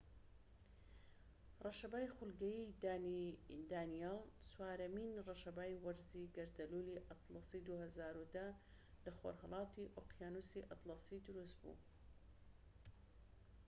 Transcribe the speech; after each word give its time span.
ڕەشەبای 1.65 2.11
خولگەیی 2.15 2.73
دانیێل 3.71 4.19
چوارەمین 4.51 5.09
ڕەشەبای 5.27 5.79
وەرزی 5.83 6.31
گەردەلوولی 6.35 7.03
ئەتڵەسی 7.07 7.65
2010 7.67 8.55
لە 9.03 9.11
خۆرھەڵاتی 9.19 9.91
ئۆقیانوسی 9.97 10.67
ئەتڵەسی 10.69 11.23
دروست 11.27 11.57
بوو 11.63 11.75